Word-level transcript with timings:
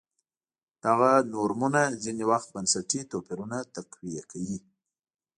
دغه 0.85 1.09
نورمونه 1.35 1.81
ځیني 2.03 2.25
وخت 2.31 2.49
بنسټي 2.55 3.01
توپیرونه 3.11 3.57
تقویه 3.75 4.23
کوي. 4.31 4.57